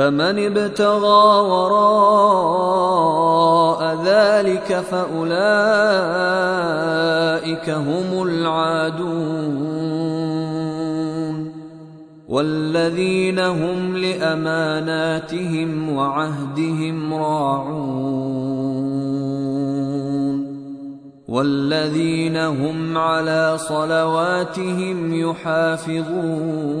[0.00, 3.00] فمن ابتغى وراء
[4.04, 5.30] ذلك فأولئك
[7.70, 9.70] هم العادون
[12.28, 18.20] والذين هم لأماناتهم وعهدهم راعون
[21.28, 26.80] والذين هم على صلواتهم يحافظون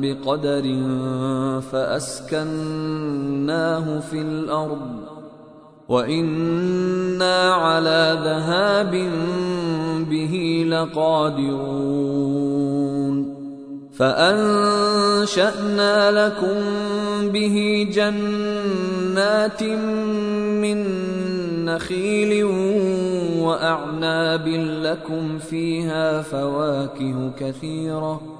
[0.00, 0.62] بقدر
[1.72, 3.20] فأسكناه
[4.00, 5.10] في الأرض
[5.88, 9.10] وإنا على ذهاب
[10.10, 12.20] به لقادرون
[14.00, 15.46] فأنشأنا
[16.10, 16.58] لكم
[17.28, 19.62] به جنات
[20.62, 20.84] من
[21.64, 22.44] نخيل
[23.40, 24.48] وأعناب
[24.82, 28.39] لكم فيها فواكه كثيرة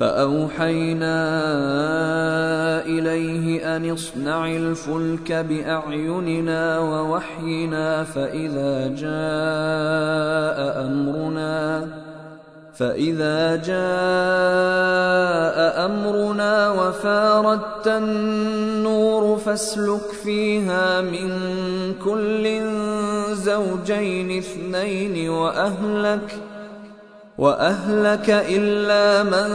[0.00, 1.16] فأوحينا
[2.84, 11.88] إليه أن اصنع الفلك بأعيننا ووحينا فإذا جاء أمرنا
[12.74, 13.76] فإذا جاء
[15.86, 21.30] أمرنا وفاردت النور فاسلك فيها من
[22.04, 22.62] كل
[23.32, 26.49] زوجين اثنين وأهلك
[27.40, 29.48] وأهلك إلا من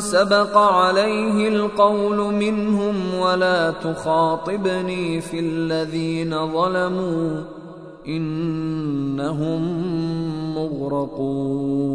[0.00, 7.42] سبق عليه القول منهم ولا تخاطبني في الذين ظلموا
[8.08, 9.62] انهم
[10.54, 11.94] مغرقون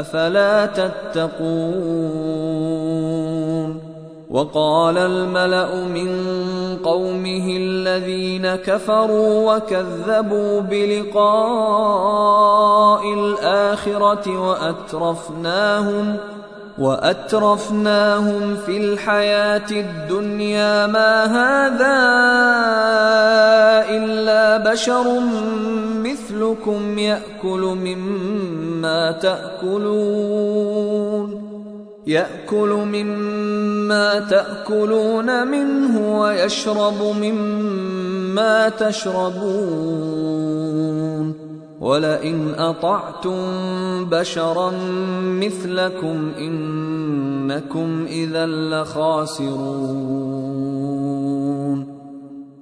[0.00, 2.14] أفلا تتقون؟
[4.30, 6.10] وقال الملأ من
[6.84, 11.24] قومه الذين كفروا وكذبوا بلقاء
[13.14, 16.16] الآخرة وأترفناهم
[16.78, 20.86] وأترفناهم في الحياة الدنيا.
[20.86, 21.98] ما هذا
[23.96, 25.18] إلا بشر
[26.44, 30.74] مثلكم يأكل مما تأكلون.
[32.06, 40.24] يأكل مما تأكلون منه ويشرب مما تشربون.
[41.80, 43.40] ولئن أطعتم
[44.04, 44.72] بشرا
[45.24, 50.53] مثلكم إنكم إذا لخاسرون.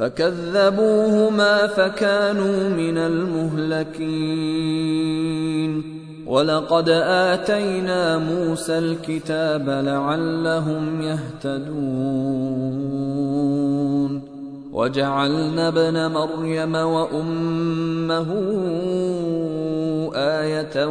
[0.00, 4.40] فكذبوهما فكانوا من المهلكين.
[6.26, 11.80] ولقد آتينا موسى الكتاب لعلهم يهتدون.
[14.72, 18.26] وجعلنا ابن مريم وأمه
[20.14, 20.86] آية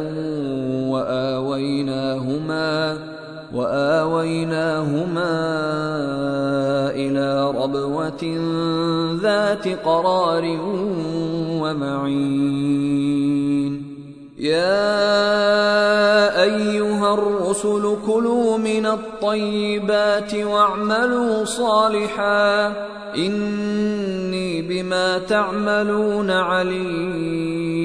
[0.90, 2.70] وآويناهما
[3.54, 5.34] وآويناهما
[6.90, 8.22] إلى ربوة
[9.22, 10.58] ذات قرار
[11.60, 12.70] ومعين.
[14.38, 14.82] يا
[16.42, 22.68] أيها الرسل كلوا من الطيبات واعملوا صالحا.
[23.16, 27.80] إني بما تعملون عليم.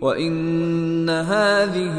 [0.00, 1.98] وإن هذه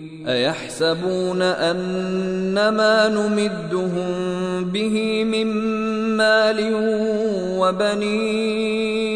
[0.27, 5.47] أيحسبون ان ما نمدهم به من
[6.17, 6.71] مال
[7.59, 9.11] وبنين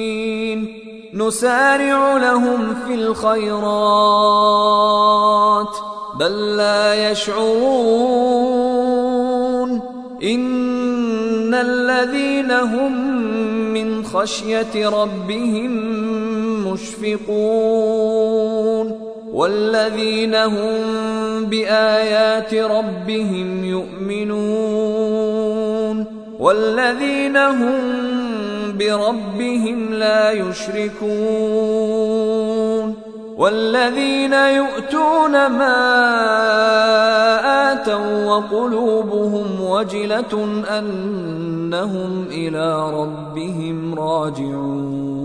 [1.14, 4.06] نسارع لهم في الخيرات
[6.20, 8.36] بل لا يشعرون
[10.24, 13.24] إن الذين هم
[13.74, 15.72] من خشية ربهم
[16.68, 18.26] مشفقون
[19.36, 25.26] والذين هم بآيات ربهم يؤمنون
[26.40, 27.74] والذين هم
[28.80, 31.06] بربهم لا يشركون
[33.38, 35.76] والذين يؤتون ما
[37.72, 45.25] آتوا وقلوبهم وجلة أنهم إلى ربهم راجعون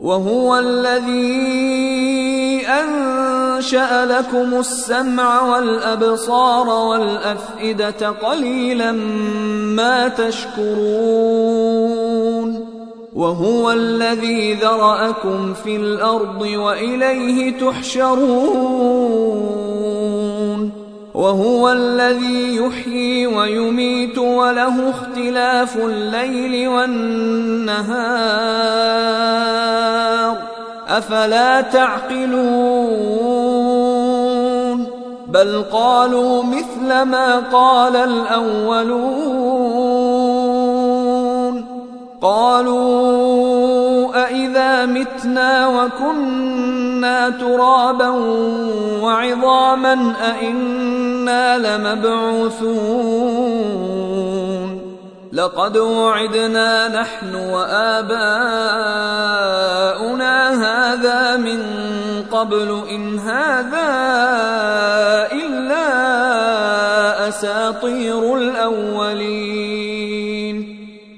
[0.00, 1.46] وهو الذي
[2.66, 11.78] أنشأ لكم السمع والأبصار والأفئدة قليلا ما تشكرون.
[13.14, 19.08] وهو الذي ذرأكم في الأرض وإليه تحشرون.
[21.18, 27.88] وهو الذي يحيي ويميت وله اختلاف الليل والنهار.
[30.88, 32.38] أفلا تعقلون؟
[35.28, 39.48] بل قالوا مثل ما قال الأولون.
[42.22, 43.87] قالوا
[44.28, 48.08] أإذا متنا وكنا ترابا
[49.02, 53.08] وعظاما أإنا لمبعوثون.
[55.32, 58.18] لقد وعدنا نحن وآباؤنا
[60.66, 61.62] هذا من
[62.32, 63.88] قبل إن هذا
[65.32, 65.88] إلا
[67.28, 69.67] أساطير الأولين.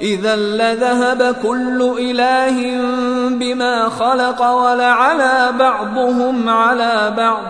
[0.00, 2.80] إذا لذهب كل إله
[3.28, 7.42] بما خلق ولعلى بعضهم على بعض.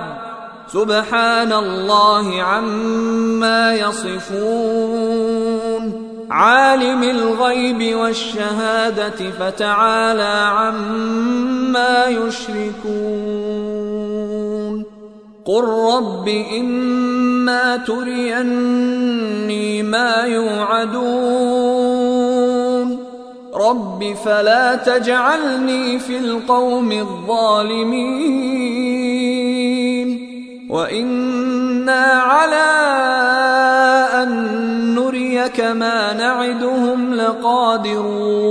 [0.72, 5.28] سبحان الله عما يصفون.
[6.30, 12.88] عالم الغيب والشهادة فتعالى عما يشركون.
[15.44, 21.67] قل رب إما تريني ما يوعدون.
[23.68, 28.48] رب فلا تجعلني في القوم الظالمين.
[30.70, 32.68] وإنا على
[34.22, 34.30] أن
[34.94, 38.48] نريك ما نعدهم لقادرون.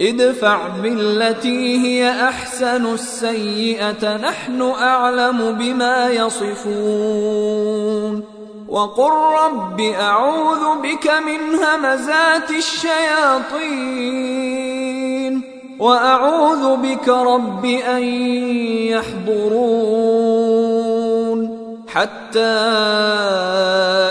[0.00, 7.58] ادفع بالتي هي أحسن السيئة نحن أعلم بما يصفون.
[8.68, 9.12] وقل
[9.44, 13.78] رب اعوذ بك من همزات الشياطين
[15.78, 18.02] واعوذ بك رب ان
[18.92, 20.28] يحضرون
[21.88, 22.40] حتى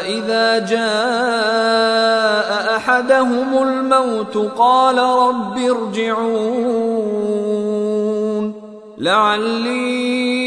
[0.08, 6.98] اذا جاء احدهم الموت قال رب ارجعون
[8.98, 10.47] لعلي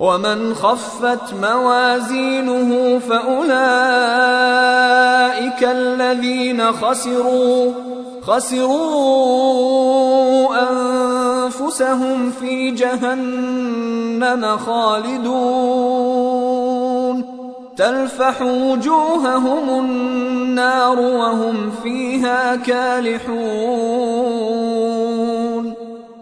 [0.00, 3.56] ومن خفت موازينه فأولئك
[5.62, 7.72] الذين خسروا
[8.22, 9.46] خسروا
[10.70, 16.16] أنفسهم في جهنم خالدون.
[17.76, 23.36] تلفح وجوههم النار وهم فيها كالحون.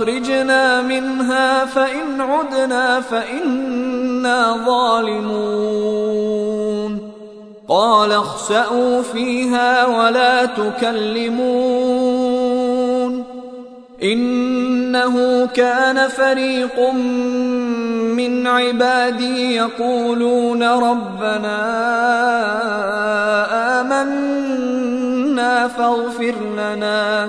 [0.00, 5.60] اخرجنا منها فإن عدنا فإنا ظالمون.
[7.68, 11.40] قال اخسأوا فيها ولا تكلمون.
[14.02, 16.90] إنه كان فريق
[18.16, 21.60] من عبادي يقولون ربنا
[23.80, 27.28] آمنا فاغفر لنا.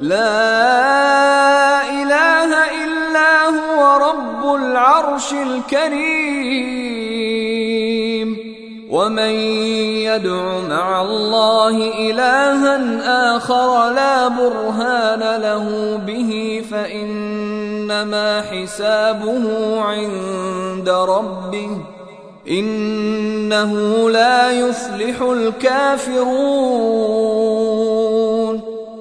[0.00, 2.50] لا إله
[2.84, 6.98] إلا هو رب العرش الكريم.
[8.90, 9.34] ومن
[10.06, 11.76] يدع مع الله
[12.10, 19.44] إلها آخر لا برهان له به فإنما حسابه
[19.82, 21.70] عند ربه
[22.50, 23.72] إنه
[24.10, 26.38] لا يفلح الكافرون.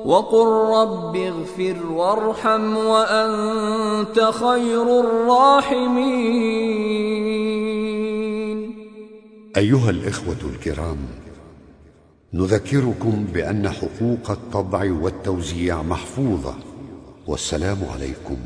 [0.08, 0.48] وقل
[0.80, 6.08] رب اغفر وارحم وأنت خير الراحمين.
[9.58, 10.98] أيها الإخوة الكرام
[12.34, 16.56] نذكركم بأن حقوق الطبع والتوزيع محفوظة
[17.28, 18.38] والسلام عليكم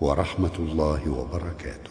[0.00, 1.89] ورحمة الله وبركاته.